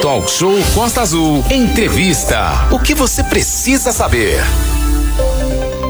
[0.00, 1.44] Talk Show Costa Azul.
[1.50, 2.68] Entrevista.
[2.70, 4.38] O que você precisa saber?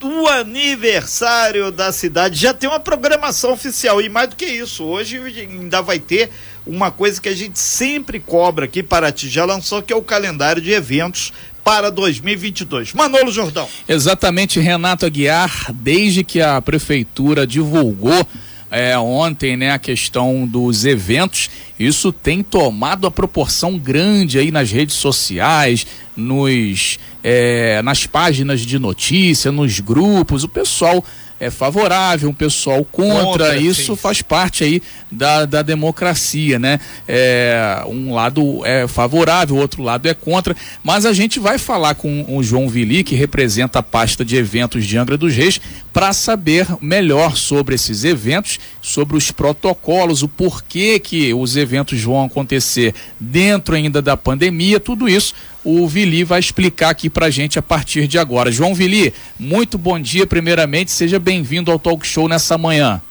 [0.03, 2.41] o aniversário da cidade.
[2.41, 6.31] Já tem uma programação oficial e mais do que isso, hoje ainda vai ter
[6.67, 10.61] uma coisa que a gente sempre cobra aqui, Paraty já lançou, que é o calendário
[10.61, 11.33] de eventos
[11.65, 12.93] para 2022.
[12.95, 13.69] Manolo Jordão.
[13.89, 18.27] Exatamente, Renato Aguiar, desde que a prefeitura divulgou
[18.71, 24.71] é, ontem, né, a questão dos eventos, isso tem tomado a proporção grande aí nas
[24.71, 31.05] redes sociais, nos, é, nas páginas de notícia, nos grupos, o pessoal
[31.41, 33.97] é favorável, um pessoal contra, contra isso sim.
[33.97, 36.81] faz parte aí da, da democracia, né?
[37.07, 41.95] É, um lado é favorável, o outro lado é contra, mas a gente vai falar
[41.95, 45.61] com o João Vili, que representa a pasta de eventos de Angra dos Reis,
[45.93, 52.25] para saber melhor sobre esses eventos, sobre os protocolos, o porquê que os eventos vão
[52.25, 57.63] acontecer dentro ainda da pandemia, tudo isso o Vili vai explicar aqui pra gente a
[57.63, 58.51] partir de agora.
[58.51, 63.03] João Vili, muito bom dia primeiramente, seja bem-vindo ao Talk Show nessa manhã.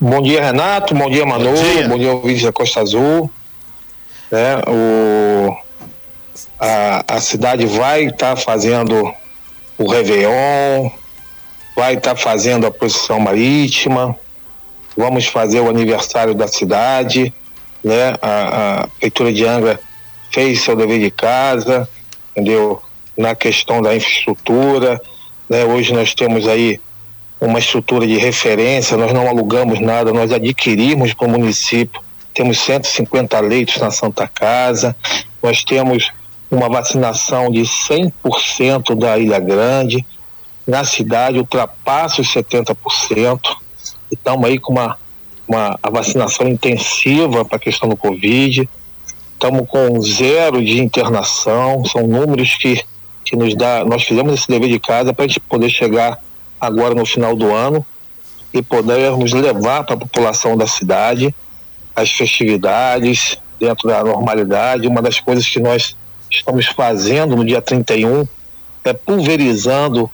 [0.00, 3.30] Bom dia, Renato, bom dia, Manu, bom dia, bom dia ouvintes da Costa Azul.
[4.30, 5.56] É, o,
[6.58, 9.12] a, a cidade vai estar tá fazendo
[9.76, 10.90] o Réveillon,
[11.74, 14.16] vai estar tá fazendo a procissão marítima,
[14.96, 17.32] vamos fazer o aniversário da cidade,
[17.82, 18.14] né?
[18.20, 19.80] A, a Prefeitura de Angra
[20.30, 21.88] fez seu dever de casa,
[22.32, 22.82] entendeu?
[23.16, 25.00] Na questão da infraestrutura,
[25.48, 25.64] né?
[25.64, 26.80] Hoje nós temos aí
[27.40, 32.00] uma estrutura de referência, nós não alugamos nada, nós adquirimos para o município,
[32.34, 34.94] temos 150 leitos na Santa Casa,
[35.42, 36.10] nós temos
[36.50, 40.04] uma vacinação de 100% da Ilha Grande,
[40.66, 43.40] na cidade ultrapassa os 70%,
[44.10, 44.98] e estamos aí com uma,
[45.46, 48.68] uma a vacinação intensiva para a questão do Covid,
[49.38, 52.84] estamos com zero de internação, são números que,
[53.24, 56.18] que nos dá, nós fizemos esse dever de casa para a gente poder chegar
[56.60, 57.86] agora no final do ano
[58.52, 61.32] e podermos levar para a população da cidade
[61.94, 64.88] as festividades dentro da normalidade.
[64.88, 65.96] Uma das coisas que nós
[66.28, 68.26] estamos fazendo no dia 31
[68.82, 70.10] é pulverizando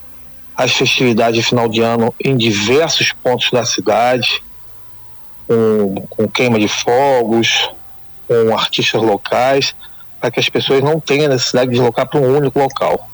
[0.54, 4.42] as festividades de final de ano em diversos pontos da cidade,
[5.48, 7.70] com, com queima de fogos,
[8.26, 9.74] com artistas locais,
[10.20, 13.08] para que as pessoas não tenham necessidade de deslocar para um único local.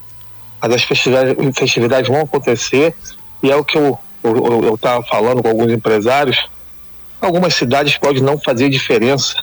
[0.61, 2.95] Mas as festividades, festividades vão acontecer
[3.43, 3.99] e é o que eu
[4.75, 6.49] estava falando com alguns empresários.
[7.21, 9.37] Algumas cidades podem não fazer diferença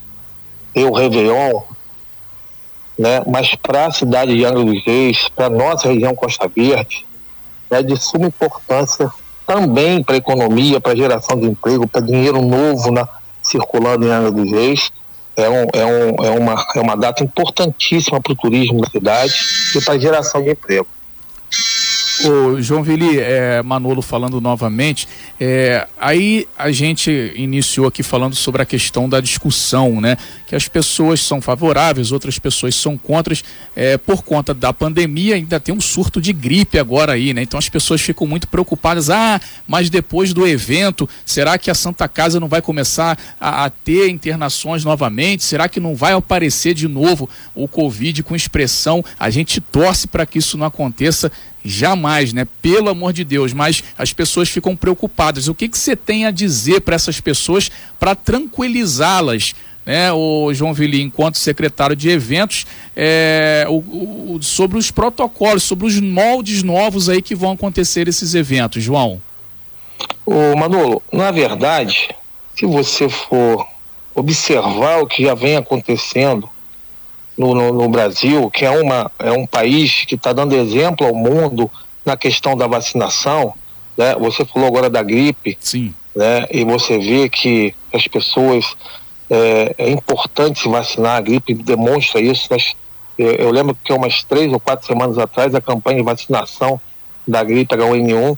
[0.85, 1.61] o Réveillon,
[2.97, 3.21] né?
[3.27, 7.05] mas para a cidade de Angra dos Reis, para a nossa região Costa Verde,
[7.69, 9.11] é de suma importância
[9.45, 13.07] também para a economia, para a geração de emprego, para dinheiro novo na,
[13.41, 14.91] circulando em Angra dos Reis
[15.37, 19.33] é, um, é, um, é, uma, é uma data importantíssima para o turismo da cidade
[19.75, 20.87] e para a geração de emprego.
[22.25, 25.07] O João Vili, é, Manolo falando novamente,
[25.39, 30.17] é, aí a gente iniciou aqui falando sobre a questão da discussão, né?
[30.47, 33.35] Que as pessoas são favoráveis, outras pessoas são contra,
[33.75, 37.43] é, por conta da pandemia ainda tem um surto de gripe agora aí, né?
[37.43, 42.07] Então as pessoas ficam muito preocupadas, ah, mas depois do evento, será que a Santa
[42.07, 45.43] Casa não vai começar a, a ter internações novamente?
[45.43, 49.05] Será que não vai aparecer de novo o Covid com expressão?
[49.19, 51.31] A gente torce para que isso não aconteça
[51.67, 52.47] Jamais, né?
[52.61, 55.47] Pelo amor de Deus, mas as pessoas ficam preocupadas.
[55.49, 57.69] O que, que você tem a dizer para essas pessoas
[57.99, 59.53] para tranquilizá-las?
[59.85, 63.77] Né, o João Vili, enquanto secretário de eventos, é, o,
[64.35, 69.21] o, sobre os protocolos, sobre os moldes novos aí que vão acontecer esses eventos, João.
[70.25, 72.13] Ô Manolo, na verdade,
[72.53, 73.65] se você for
[74.13, 76.49] observar o que já vem acontecendo
[77.37, 81.13] no, no, no Brasil, que é, uma, é um país que está dando exemplo ao
[81.13, 81.69] mundo
[82.05, 83.53] na questão da vacinação.
[83.95, 84.15] Né?
[84.15, 85.57] Você falou agora da gripe.
[85.59, 85.93] Sim.
[86.15, 86.47] Né?
[86.51, 88.75] E você vê que as pessoas.
[89.29, 92.47] É, é importante se vacinar, a gripe demonstra isso.
[93.17, 96.79] Eu, eu lembro que umas três ou quatro semanas atrás, a campanha de vacinação
[97.27, 98.37] da gripe H1N1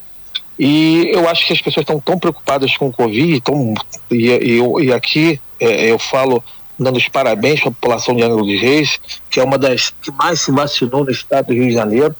[0.59, 3.73] e eu acho que as pessoas estão tão preocupadas com o Covid, tão,
[4.11, 6.43] e, e, e aqui é, eu falo
[6.79, 8.99] dando os parabéns para a população de Angra dos Reis,
[9.29, 12.15] que é uma das que mais se vacinou no estado do Rio de Janeiro.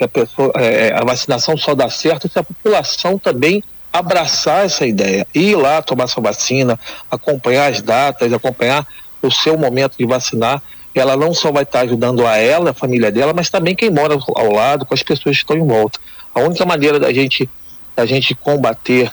[0.00, 3.62] A, pessoa, é, a vacinação só dá certo se a população também
[3.92, 6.78] abraçar essa ideia, ir lá tomar sua vacina,
[7.10, 8.86] acompanhar as datas, acompanhar
[9.22, 10.62] o seu momento de vacinar.
[10.94, 14.18] Ela não só vai estar ajudando a ela, a família dela, mas também quem mora
[14.34, 15.98] ao lado, com as pessoas que estão em volta.
[16.34, 17.48] A única maneira da gente,
[17.94, 19.10] da gente combater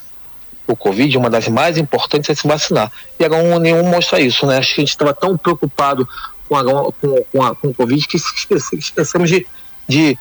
[0.68, 2.92] o Covid, uma das mais importantes é se vacinar.
[3.20, 4.58] E agora nenhum mostra isso, né?
[4.58, 6.08] Acho que a gente estava tão preocupado
[6.48, 9.46] com, a, com, com, a, com o Covid que esquecemos de,
[9.88, 10.18] de,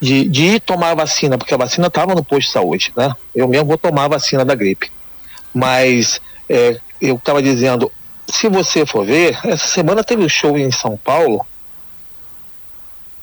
[0.00, 3.14] de, de, ir tomar a vacina, porque a vacina estava no posto de saúde, né?
[3.34, 4.90] Eu mesmo vou tomar a vacina da gripe.
[5.54, 7.90] Mas é, eu estava dizendo,
[8.28, 11.46] se você for ver, essa semana teve um show em São Paulo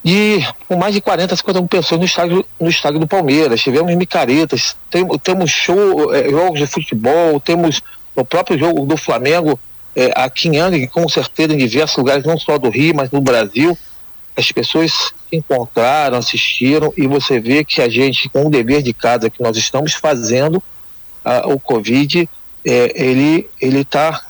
[0.04, 3.62] e com mais de 40, 50 pessoas no estádio, no estádio do Palmeiras.
[3.62, 7.82] Tivemos micaretas, tem, temos show, é, jogos de futebol, temos
[8.14, 9.58] o próprio jogo do Flamengo
[9.96, 13.22] é, aqui em Angra, com certeza em diversos lugares, não só do Rio, mas no
[13.22, 13.78] Brasil.
[14.36, 18.94] As pessoas se encontraram, assistiram, e você vê que a gente, com o dever de
[18.94, 20.62] casa que nós estamos fazendo,
[21.24, 22.28] a, o Covid,
[22.66, 24.22] é, ele está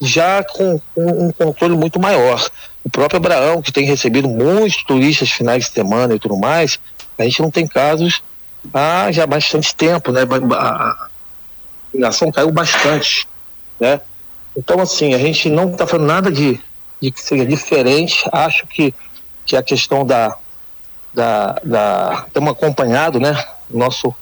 [0.00, 2.50] já com, com um controle muito maior
[2.88, 6.80] o próprio Abraão, que tem recebido muitos turistas finais de semana e tudo mais,
[7.18, 8.22] a gente não tem casos
[8.72, 10.22] há já bastante tempo, né?
[10.22, 11.08] A
[11.92, 13.28] vacinação caiu bastante,
[13.78, 14.00] né?
[14.56, 16.58] Então, assim, a gente não está falando nada de,
[17.00, 18.24] de que seja diferente.
[18.32, 18.94] Acho que,
[19.44, 20.36] que a questão da,
[21.12, 22.24] da, da.
[22.26, 23.44] Estamos acompanhado, né?
[23.68, 24.14] Nosso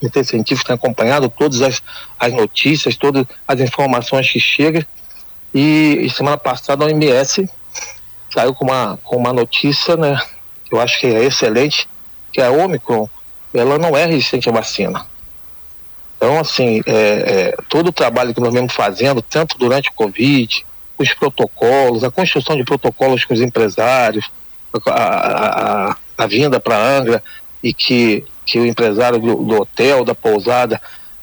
[0.00, 1.82] Comitê Científico tem acompanhado todas as,
[2.18, 4.82] as notícias, todas as informações que chegam.
[5.54, 7.48] E, e semana passada a OMS
[8.34, 10.20] saiu com uma, com uma notícia, né,
[10.70, 11.88] eu acho que é excelente,
[12.32, 13.08] que a Omicron,
[13.54, 15.06] ela não é resistente à vacina.
[16.16, 20.66] Então, assim, é, é, todo o trabalho que nós vemos fazendo, tanto durante o Covid,
[20.98, 24.30] os protocolos, a construção de protocolos com os empresários,
[24.86, 27.22] a, a, a, a vinda para Angra
[27.62, 30.80] e que, que o empresário do, do hotel, da pousada,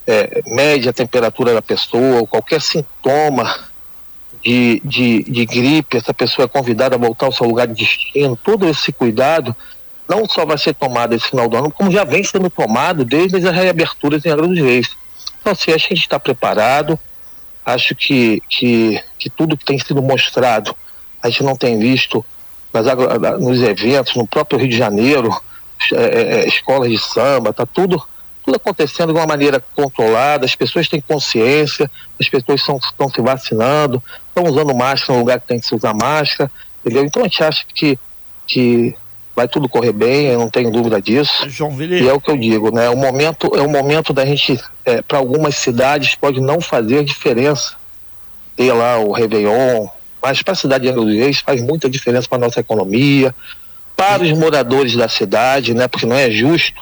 [0.08, 3.71] é, mede a temperatura da pessoa, qualquer sintoma
[4.44, 8.36] de, de, de gripe, essa pessoa é convidada a voltar ao seu lugar de destino,
[8.36, 9.56] todo esse cuidado
[10.10, 13.38] não só vai ser tomado esse final do ano, como já vem sendo tomado desde
[13.38, 14.90] as reaberturas em Angra dos Reis.
[15.40, 17.00] Então, assim, acho que a gente está preparado,
[17.66, 20.76] acho que, que, que tudo que tem sido mostrado,
[21.24, 22.26] a gente não tem visto
[22.74, 22.86] nas,
[23.40, 25.34] nos eventos, no próprio Rio de Janeiro,
[25.94, 28.04] é, é, é escolas de samba, está tudo
[28.44, 31.90] tudo acontecendo de uma maneira controlada, as pessoas têm consciência,
[32.20, 34.04] as pessoas estão se vacinando,
[34.36, 36.52] estão usando máscara no lugar que tem que se usar máscara,
[36.84, 37.06] entendeu?
[37.06, 38.00] Então a gente acha que,
[38.48, 38.96] que
[39.36, 41.50] vai tudo correr bem, eu não tenho dúvida disso.
[41.50, 42.90] João E é o que eu digo, né?
[42.90, 47.76] O momento é o momento da gente, é, para algumas cidades pode não fazer diferença
[48.56, 49.88] ter lá o Réveillon,
[50.22, 53.34] mas para a cidade de Angra dos Reis faz muita diferença para a nossa economia,
[53.96, 55.88] para os moradores da cidade, né?
[55.88, 56.82] Porque não é justo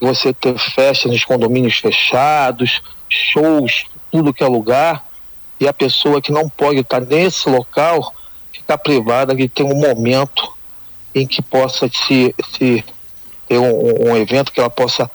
[0.00, 5.06] você ter festas nos condomínios fechados, shows, tudo que é lugar,
[5.62, 8.12] e a pessoa que não pode estar nesse local
[8.52, 10.52] ficar privada de ter um momento
[11.14, 12.84] em que possa se, se
[13.48, 15.08] ter um, um evento que ela possa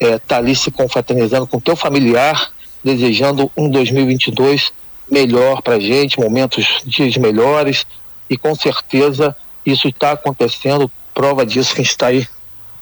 [0.00, 2.52] estar é, tá ali se confraternizando com o teu familiar,
[2.82, 4.72] desejando um 2022
[5.08, 7.86] melhor para gente, momentos, dias melhores,
[8.28, 12.26] e com certeza isso está acontecendo, prova disso que a gente está aí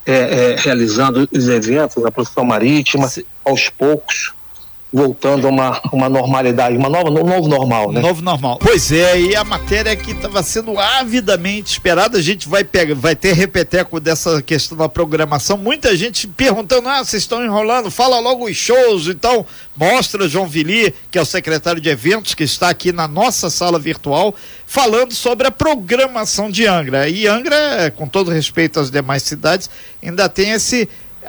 [0.06, 3.12] é, é, realizando os eventos na produção marítima,
[3.44, 4.32] aos poucos
[4.92, 8.00] voltando a uma, uma normalidade, uma nova, um novo normal, né?
[8.00, 8.58] Novo normal.
[8.60, 13.14] Pois é, e a matéria que estava sendo avidamente esperada, a gente vai pegar, vai
[13.14, 15.56] ter repeteco dessa questão da programação.
[15.56, 19.06] Muita gente perguntando: ah, vocês estão enrolando, fala logo os shows.
[19.06, 23.48] Então, mostra João Vili, que é o secretário de eventos, que está aqui na nossa
[23.48, 24.34] sala virtual,
[24.66, 27.08] falando sobre a programação de Angra.
[27.08, 29.70] E Angra, com todo respeito às demais cidades,
[30.02, 30.88] ainda tem esse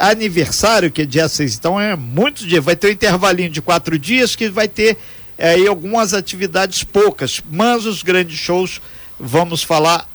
[0.09, 2.59] aniversário, que é dia 6, então é muito dia.
[2.59, 4.97] Vai ter um intervalinho de quatro dias que vai ter
[5.37, 8.81] é, aí algumas atividades poucas, mas os grandes shows
[9.19, 10.07] vamos falar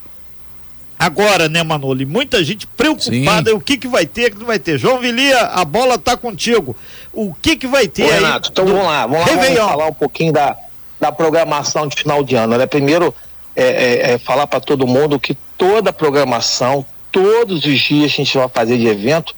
[0.98, 2.04] agora, né, Manoli?
[2.04, 3.56] Muita gente preocupada, Sim.
[3.56, 4.78] o que que vai ter, o que não vai ter.
[4.78, 6.74] João Vilia, a bola tá contigo.
[7.12, 8.72] O que que vai ter Ô, Renato, então do...
[8.72, 10.56] vamos lá, vamos lá, vamos falar um pouquinho da,
[11.00, 12.66] da programação de final de ano, né?
[12.66, 13.14] Primeiro,
[13.54, 18.20] é, é, é falar para todo mundo que toda a programação, todos os dias que
[18.20, 19.34] a gente vai fazer de evento,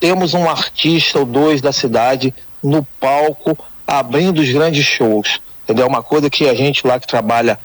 [0.00, 5.40] temos um artista ou dois da cidade no palco abrindo os grandes shows.
[5.64, 5.86] Entendeu?
[5.86, 7.58] Uma coisa que a gente lá que trabalha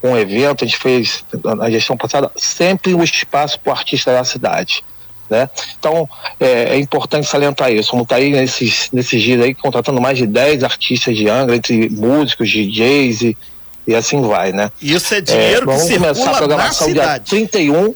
[0.00, 4.24] com evento, a gente fez na gestão passada, sempre um espaço para o artista da
[4.24, 4.82] cidade.
[5.28, 5.48] Né?
[5.78, 6.08] Então,
[6.40, 7.92] é, é, importante salientar isso.
[7.92, 11.54] Vamos estar tá aí nesses, nesses dias aí contratando mais de 10 artistas de Angra,
[11.54, 13.38] entre músicos, DJs e,
[13.86, 14.72] e assim vai, né?
[14.82, 17.94] Isso é dinheiro é, que circula começar a programação dia 31.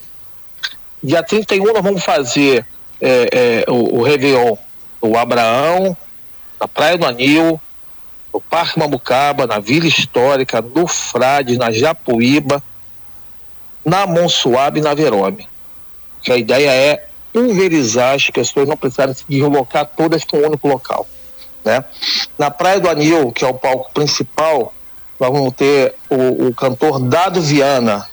[1.03, 2.65] Dia 31 nós vamos fazer
[3.05, 4.57] é, é, o, o Réveillon,
[4.99, 5.95] o Abraão,
[6.59, 7.61] na Praia do Anil,
[8.33, 12.63] no Parque Mambucaba, na Vila Histórica, no Frade, na Japuíba,
[13.85, 15.47] na Monsuabe e na Verome.
[16.23, 20.67] Que a ideia é pulverizar as pessoas, não precisarem se deslocar todas para um único
[20.67, 21.07] local.
[21.63, 21.85] Né?
[22.39, 24.73] Na Praia do Anil, que é o palco principal,
[25.21, 28.09] nós vamos ter o, o cantor Dado Viana.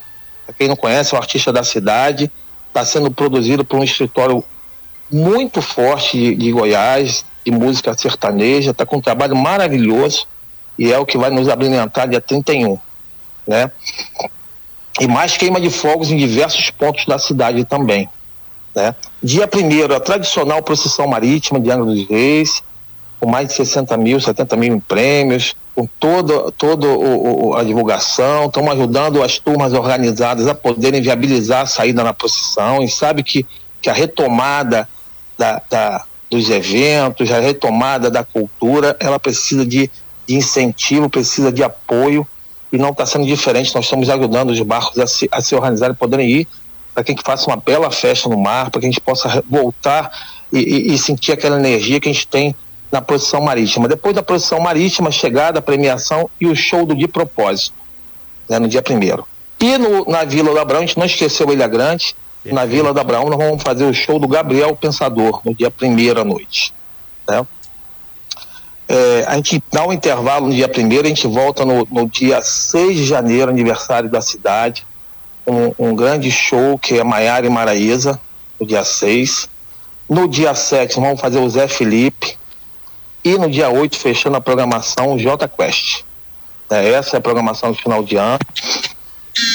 [0.46, 2.30] Para quem não conhece, é um artista da cidade,
[2.68, 4.44] está sendo produzido por um escritório
[5.12, 10.28] muito forte de, de Goiás, de música sertaneja, está com um trabalho maravilhoso
[10.78, 12.78] e é o que vai nos abrilhantar dia 31,
[13.46, 13.72] né?
[15.00, 18.08] E mais queima de fogos em diversos pontos da cidade também,
[18.76, 18.96] né?
[19.22, 22.64] Dia primeiro, a tradicional procissão marítima de Angra dos Reis,
[23.20, 27.64] com mais de 60 mil, 70 mil em prêmios, com toda, toda o, o, a
[27.64, 33.24] divulgação, estamos ajudando as turmas organizadas a poderem viabilizar a saída na procissão, e sabe
[33.24, 33.46] que,
[33.82, 34.88] que a retomada
[35.42, 39.92] da, da dos eventos, a retomada da cultura, ela precisa de,
[40.26, 42.26] de incentivo, precisa de apoio
[42.72, 43.76] e não está sendo diferente.
[43.76, 46.48] Nós estamos ajudando os barcos a se, a se organizarem, poderem ir,
[46.94, 49.44] para que a gente faça uma bela festa no mar, para que a gente possa
[49.50, 50.10] voltar
[50.54, 52.56] e, e, e, sentir aquela energia que a gente tem
[52.90, 53.90] na posição marítima.
[53.90, 57.74] Depois da posição marítima, chegada, a premiação e o show do de propósito,
[58.48, 59.28] né, no dia primeiro.
[59.60, 63.02] E no, na Vila do Abrão, a gente não esqueceu Ilha Grande, na Vila da
[63.02, 66.74] Abraão, nós vamos fazer o show do Gabriel Pensador, no dia primeiro à noite.
[67.28, 67.46] Né?
[68.88, 72.42] É, a gente dá um intervalo no dia primeiro, a gente volta no, no dia
[72.42, 74.86] 6 de janeiro, aniversário da cidade,
[75.46, 78.20] um, um grande show que é Maiara e Maraíza,
[78.60, 79.50] no dia 6.
[80.10, 82.38] No dia 7, nós vamos fazer o Zé Felipe.
[83.24, 86.04] E no dia 8, fechando a programação, o J Quest.
[86.70, 88.40] É, essa é a programação do final de ano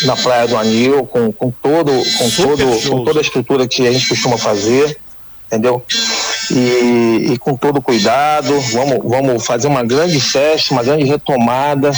[0.05, 3.93] na Praia do Anil, com, com, todo, com, todo, com toda a estrutura que a
[3.93, 4.99] gente costuma fazer,
[5.47, 5.83] entendeu?
[6.51, 11.91] E, e, com todo cuidado, vamos, vamos fazer uma grande festa, uma grande retomada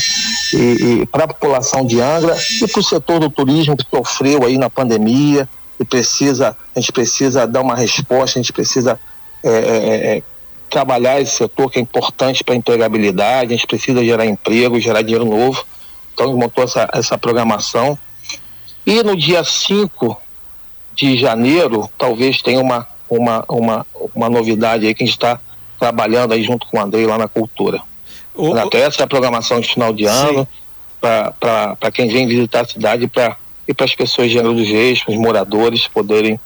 [0.55, 0.57] e,
[1.03, 4.57] e para a população de Angra e para o setor do turismo que sofreu aí
[4.57, 5.47] na pandemia
[5.79, 8.99] e precisa, a gente precisa dar uma resposta, a gente precisa
[9.45, 10.23] é, é, é,
[10.71, 15.03] trabalhar esse setor que é importante para a empregabilidade, a gente precisa gerar emprego, gerar
[15.03, 15.65] dinheiro novo.
[16.19, 17.97] Então montou essa, essa programação.
[18.85, 20.21] E no dia 5
[20.93, 25.39] de janeiro, talvez tenha uma, uma, uma, uma novidade aí que a gente está
[25.79, 27.81] trabalhando aí junto com o Andrei lá na cultura.
[28.35, 30.47] O, Até essa é a programação de final de ano,
[31.01, 33.37] para quem vem visitar a cidade pra,
[33.69, 36.41] e para as pessoas de Angra dos Reis, os moradores poderem,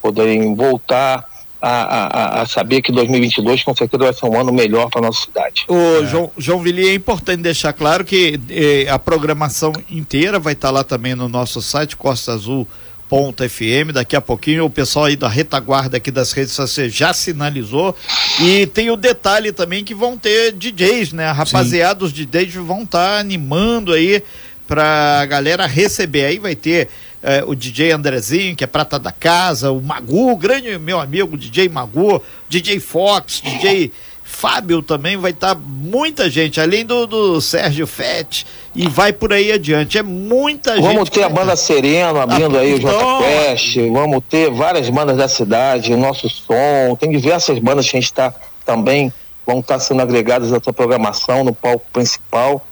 [0.00, 1.27] poderem voltar
[1.60, 5.22] a, a, a, saber que 2022 com certeza vai ser um ano melhor para nossa
[5.24, 5.64] cidade.
[5.68, 6.06] O é.
[6.06, 10.74] João, João Villi, é importante deixar claro que eh, a programação inteira vai estar tá
[10.74, 12.66] lá também no nosso site Costa Azul
[13.08, 17.12] ponto FM, daqui a pouquinho o pessoal aí da retaguarda aqui das redes sociais já
[17.14, 17.96] sinalizou
[18.38, 21.30] e tem o detalhe também que vão ter DJs, né?
[21.30, 22.06] Rapaziada, Sim.
[22.06, 24.22] os DJs vão estar tá animando aí
[24.66, 26.88] pra galera receber aí, vai ter
[27.22, 31.36] é, o DJ Andrezinho, que é prata da casa, o Magu, o grande meu amigo
[31.36, 37.40] DJ Magu, DJ Fox, DJ Fábio também vai estar tá muita gente, além do, do
[37.40, 39.96] Sérgio Fett, e vai por aí adiante.
[39.96, 40.94] É muita vamos gente.
[40.94, 45.16] Vamos ter a banda Sereno abrindo ah, aí o J Quest, vamos ter várias bandas
[45.16, 48.32] da cidade, o nosso som, tem diversas bandas que a gente está
[48.66, 49.12] também,
[49.46, 52.64] vão estar tá sendo agregadas à sua programação no palco principal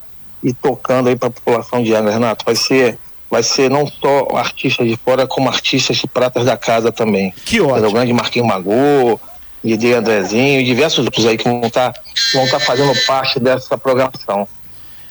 [0.45, 2.45] e tocando aí para a população de Angra, Renato.
[2.45, 2.99] Vai ser
[3.31, 7.33] vai ser não só artistas de fora, como artistas de pratas da casa também.
[7.45, 7.89] Que ótimo.
[7.89, 9.21] O grande Marquinhos Magô,
[9.63, 12.01] DJ Andrezinho e diversos outros aí que vão estar tá,
[12.35, 14.47] vão tá fazendo parte dessa programação.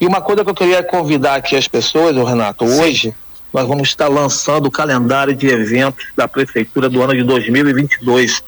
[0.00, 2.80] E uma coisa que eu queria convidar aqui as pessoas, Renato, Sim.
[2.80, 3.14] hoje
[3.52, 8.42] nós vamos estar lançando o calendário de eventos da Prefeitura do ano de 2022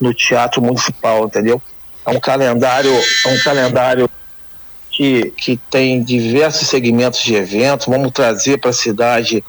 [0.00, 1.60] no Teatro Municipal, entendeu?
[2.06, 4.08] É um calendário, é um calendário
[4.94, 7.86] que, que tem diversos segmentos de eventos.
[7.86, 9.44] Vamos trazer para a cidade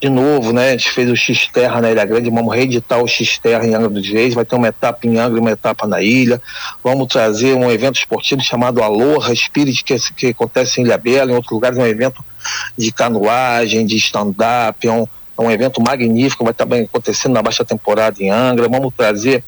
[0.00, 0.68] de novo, né?
[0.68, 4.08] A gente fez o X-Terra na Ilha Grande, vamos reeditar o X-Terra em Angra dos
[4.08, 6.40] Reis, vai ter uma etapa em Angra e uma etapa na ilha.
[6.84, 11.34] Vamos trazer um evento esportivo chamado Aloha Spirit, que, que acontece em Ilha Bela, em
[11.34, 12.24] outros lugares, é um evento
[12.76, 15.02] de canoagem, de stand-up, é um,
[15.36, 18.68] é um evento magnífico, vai estar bem acontecendo na baixa temporada em Angra.
[18.68, 19.42] Vamos trazer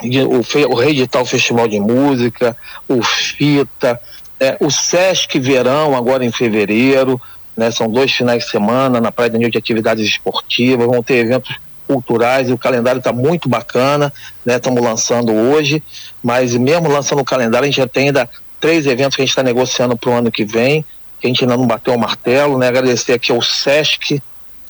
[0.00, 2.56] o, o reeditar o Festival de Música,
[2.88, 4.00] o FITA,
[4.40, 7.20] é, o Sesc Verão, agora em fevereiro,
[7.56, 11.16] né, são dois finais de semana na Praia de Nil de atividades esportivas, vão ter
[11.16, 11.54] eventos
[11.86, 14.12] culturais, e o calendário está muito bacana,
[14.44, 14.56] né?
[14.56, 15.82] Estamos lançando hoje,
[16.22, 18.28] mas mesmo lançando o calendário, a gente já tem ainda
[18.60, 20.84] três eventos que a gente está negociando para o ano que vem,
[21.20, 22.68] que a gente ainda não bateu o martelo, né?
[22.68, 24.22] Agradecer aqui ao Sesc,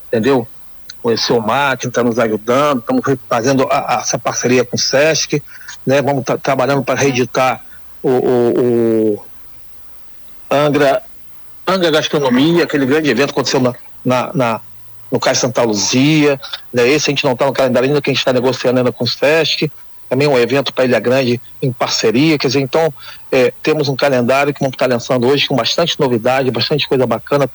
[0.08, 0.48] entendeu?
[1.02, 4.78] Conhecer o Mar, que está nos ajudando, estamos fazendo a, a, essa parceria com o
[4.78, 5.42] Sesc,
[5.84, 6.00] né?
[6.00, 7.60] Vamos tá, trabalhando para reeditar
[8.02, 9.24] o, o, o
[10.50, 11.02] Angra,
[11.66, 14.60] Angra Gastronomia, aquele grande evento que aconteceu na, na, na
[15.10, 16.40] no Cais Santa Luzia,
[16.72, 16.88] né?
[16.88, 19.04] esse a gente não está no calendário ainda, que a gente está negociando ainda com
[19.04, 19.70] o SESC,
[20.08, 22.92] também um evento para Ilha Grande em parceria, quer dizer, então
[23.30, 27.48] é, temos um calendário que vamos estar lançando hoje com bastante novidade, bastante coisa bacana,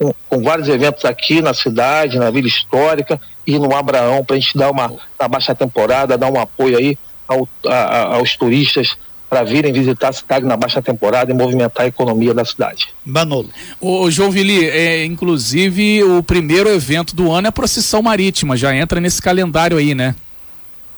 [0.00, 4.38] com, com, vários eventos aqui na cidade, na Vila Histórica e no Abraão, para a
[4.38, 4.90] gente dar uma,
[5.20, 8.96] na baixa temporada, dar um apoio aí ao, a, aos turistas
[9.28, 12.88] para virem visitar a cidade na baixa temporada e movimentar a economia da cidade.
[13.04, 13.50] Manolo.
[13.78, 18.74] O João Vili, é, inclusive o primeiro evento do ano é a procissão marítima, já
[18.74, 20.16] entra nesse calendário aí, né?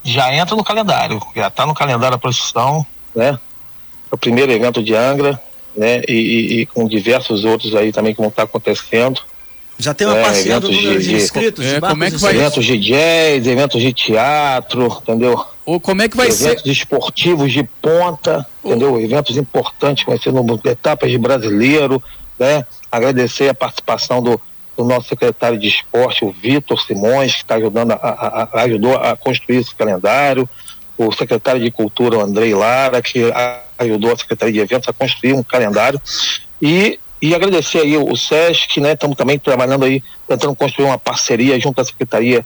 [0.05, 3.39] Já entra no calendário, já está no calendário a procissão, né?
[4.11, 5.41] É o primeiro evento de Angra,
[5.77, 6.03] né?
[6.09, 9.21] E, e, e com diversos outros aí também que vão estar acontecendo.
[9.79, 11.65] Já tem uma é, parceria do número de, de inscritos?
[11.67, 12.37] É, como é que vai...
[12.37, 15.45] Eventos de jazz, eventos de teatro, entendeu?
[15.65, 16.51] Ou como é que vai eventos ser?
[16.51, 19.01] Eventos esportivos de ponta, entendeu?
[19.01, 22.03] Eventos importantes, vai ser no etapas de brasileiro,
[22.39, 22.65] né?
[22.91, 24.41] Agradecer a participação do,
[24.77, 28.97] do nosso secretário de esporte, o Vitor Simões, que está ajudando a, a, a, ajudou
[28.97, 30.49] a construir esse calendário,
[30.97, 33.25] o secretário de cultura, o Andrei Lara, que
[33.83, 36.01] ajudou a secretaria de eventos a construir um calendário.
[36.61, 38.95] E e agradecer aí o SESC, né?
[38.95, 42.45] Estamos também trabalhando aí, tentando construir uma parceria junto à Secretaria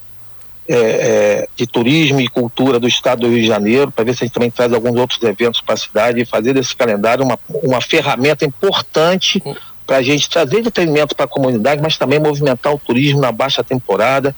[0.69, 4.23] é, é, de Turismo e Cultura do Estado do Rio de Janeiro, para ver se
[4.23, 7.39] a gente também traz alguns outros eventos para a cidade e fazer desse calendário uma,
[7.49, 9.43] uma ferramenta importante
[9.87, 13.65] para a gente trazer entretenimento para a comunidade, mas também movimentar o turismo na baixa
[13.65, 14.37] temporada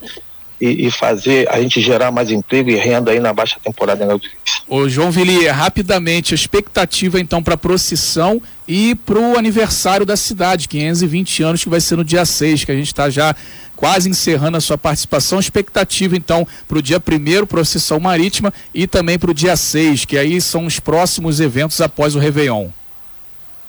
[0.61, 4.21] e, e, fazer a gente gerar mais emprego e renda aí na baixa temporada em
[4.69, 10.17] Ô João Vili, rapidamente, a expectativa então para a procissão e para o aniversário da
[10.17, 13.35] cidade, 520 anos, que vai ser no dia 6, que a gente está já
[13.75, 15.39] quase encerrando a sua participação.
[15.39, 20.19] Expectativa então para o dia 1 procissão marítima, e também para o dia 6, que
[20.19, 22.69] aí são os próximos eventos após o Réveillon.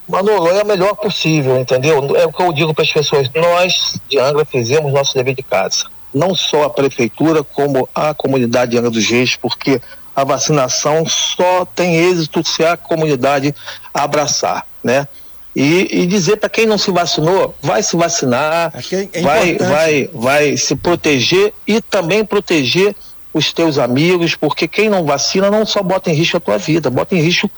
[0.08, 2.18] Manolo, é o melhor possível, entendeu?
[2.18, 3.30] É o que eu digo para as pessoas.
[3.34, 8.72] Nós, de Angra, fizemos nosso dever de casa não só a prefeitura, como a comunidade
[8.72, 9.82] de Angra dos Reis, porque
[10.16, 13.54] a vacinação só tem êxito se a comunidade
[13.94, 15.08] abraçar, né?
[15.56, 20.10] E, e dizer para quem não se vacinou, vai se vacinar, é, é vai, vai,
[20.14, 22.96] vai se proteger e também proteger
[23.34, 26.90] os teus amigos, porque quem não vacina não só bota em risco a tua vida,
[26.90, 27.50] bota em risco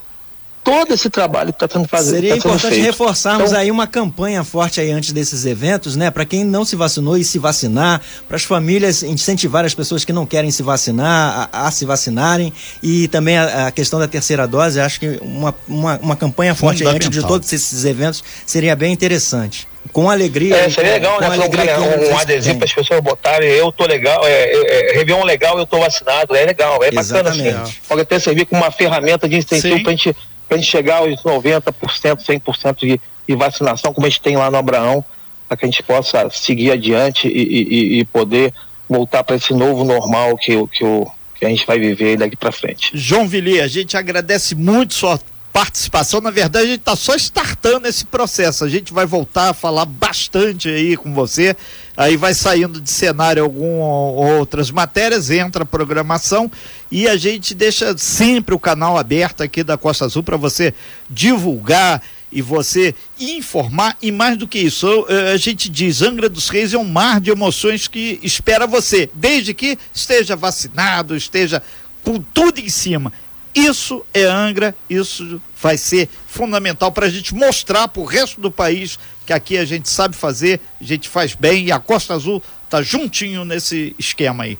[0.62, 2.16] todo esse trabalho que está sendo fazer.
[2.16, 2.84] Seria tá importante feito.
[2.84, 6.10] reforçarmos então, aí uma campanha forte aí antes desses eventos, né?
[6.10, 10.12] Para quem não se vacinou e se vacinar, para as famílias incentivar as pessoas que
[10.12, 14.46] não querem se vacinar a, a se vacinarem e também a, a, questão da terceira
[14.46, 14.80] dose.
[14.80, 18.92] Acho que uma, uma, uma campanha forte aí antes de todos esses eventos seria bem
[18.92, 20.56] interessante com alegria.
[20.56, 21.26] É, seria legal, né?
[21.26, 25.24] Alegria um, um adesivo para as pessoas botarem, eu tô legal, é, é, é, Réveillon
[25.24, 27.42] legal, eu tô vacinado, é legal, é Exatamente.
[27.42, 27.62] bacana.
[27.62, 30.16] Assim, pode até servir como uma ferramenta de incentivo para a gente
[30.52, 34.50] para a gente chegar aos 90%, 100% de, de vacinação, como a gente tem lá
[34.50, 35.02] no Abraão,
[35.48, 38.52] para que a gente possa seguir adiante e, e, e poder
[38.86, 42.52] voltar para esse novo normal que, que, o, que a gente vai viver daqui para
[42.52, 42.90] frente.
[42.92, 45.18] João Vili, a gente agradece muito sua
[45.54, 46.20] participação.
[46.20, 48.62] Na verdade, a gente está só startando esse processo.
[48.62, 51.56] A gente vai voltar a falar bastante aí com você.
[51.96, 56.50] Aí vai saindo de cenário algumas outras matérias, entra a programação
[56.90, 60.72] e a gente deixa sempre o canal aberto aqui da Costa Azul para você
[61.08, 62.02] divulgar
[62.32, 66.78] e você informar e mais do que isso, a gente diz, Angra dos Reis é
[66.78, 71.62] um mar de emoções que espera você, desde que esteja vacinado, esteja
[72.02, 73.12] com tudo em cima.
[73.54, 78.50] Isso é Angra, isso vai ser fundamental para a gente mostrar para o resto do
[78.50, 82.42] país que aqui a gente sabe fazer, a gente faz bem e a Costa Azul
[82.68, 84.58] tá juntinho nesse esquema aí.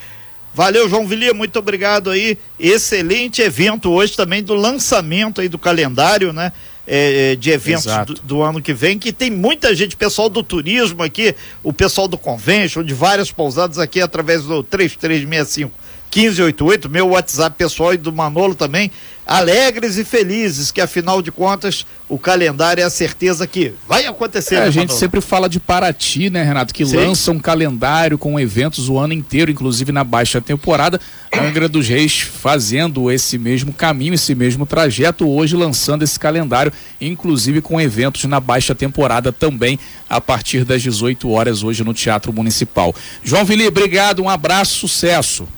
[0.54, 2.36] Valeu, João Vilia, muito obrigado aí.
[2.60, 6.52] Excelente evento hoje também do lançamento aí do calendário, né?
[6.86, 10.42] É, é de eventos do, do, ano que vem, que tem muita gente, pessoal do
[10.42, 15.72] turismo aqui, o pessoal do convention, de várias pousadas aqui através do 3365
[16.14, 18.90] 1588, meu WhatsApp pessoal e do Manolo também,
[19.26, 24.56] alegres e felizes, que afinal de contas o calendário é a certeza que vai acontecer.
[24.56, 26.96] É, né, a gente sempre fala de Paraty, né, Renato, que Sim.
[26.96, 31.00] lança um calendário com eventos o ano inteiro, inclusive na baixa temporada.
[31.32, 36.70] Angra dos Reis fazendo esse mesmo caminho, esse mesmo trajeto, hoje lançando esse calendário,
[37.00, 39.78] inclusive com eventos na baixa temporada também,
[40.10, 42.94] a partir das 18 horas hoje no Teatro Municipal.
[43.24, 45.48] João Vili, obrigado, um abraço, sucesso.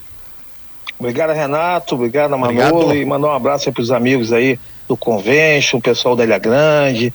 [0.99, 1.95] Obrigado, Renato.
[1.95, 2.85] Obrigado, Manolo.
[2.85, 2.97] Obrigado.
[2.97, 7.13] E mandar um abraço para os amigos aí do Convention, o pessoal da Ilha Grande,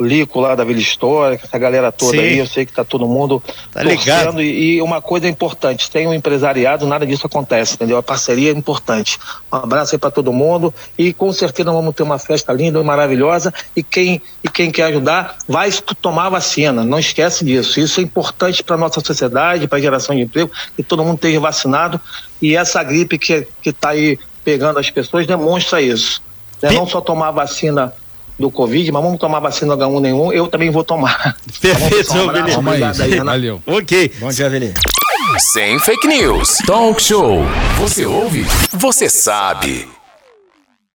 [0.00, 2.20] Lico lá da Vila Histórica, essa galera toda Sim.
[2.20, 2.38] aí.
[2.38, 4.40] Eu sei que tá todo mundo tá ligado.
[4.40, 7.96] E, e, uma coisa importante: tem um empresariado, nada disso acontece, entendeu?
[7.96, 9.18] A parceria é importante.
[9.52, 10.72] Um abraço aí para todo mundo.
[10.96, 13.52] E com certeza vamos ter uma festa linda, maravilhosa.
[13.74, 16.84] E quem, e quem quer ajudar, vai tomar vacina.
[16.84, 17.80] Não esquece disso.
[17.80, 21.40] Isso é importante para nossa sociedade, para a geração de emprego, que todo mundo esteja
[21.40, 22.00] vacinado
[22.40, 26.22] e essa gripe que está aí pegando as pessoas demonstra isso.
[26.62, 26.70] Né?
[26.72, 27.92] Não só tomar vacina
[28.38, 31.36] do Covid, mas vamos tomar vacina H1N1, eu também vou tomar.
[31.60, 33.62] Perfeito, um abraço, obrigado aí, Valeu.
[33.66, 34.12] Ok.
[34.20, 34.74] Bom dia, Veli.
[35.38, 36.58] Sem fake news.
[36.66, 37.42] Talk show.
[37.78, 38.46] Você ouve?
[38.72, 39.97] Você sabe.